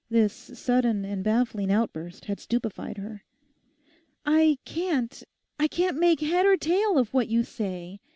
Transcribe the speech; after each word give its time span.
This 0.09 0.33
sudden 0.33 1.05
and 1.05 1.23
baffling 1.23 1.71
outburst 1.71 2.25
had 2.25 2.39
stupefied 2.39 2.97
her. 2.97 3.23
'I 4.25 4.57
can't, 4.65 5.21
I 5.59 5.67
can't 5.67 5.95
make 5.99 6.21
head 6.21 6.47
or 6.47 6.57
tail 6.57 6.97
of 6.97 7.13
what 7.13 7.27
you 7.27 7.43
say. 7.43 7.99